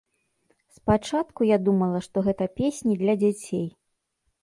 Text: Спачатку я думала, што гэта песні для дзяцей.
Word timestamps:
Спачатку 0.77 1.47
я 1.49 1.57
думала, 1.67 1.97
што 2.09 2.27
гэта 2.31 2.51
песні 2.59 3.01
для 3.07 3.13
дзяцей. 3.25 3.67